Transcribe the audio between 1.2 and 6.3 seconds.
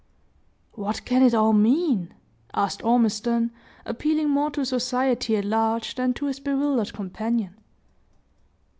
it all mean?" asked Ormiston, appealing more to society at large than to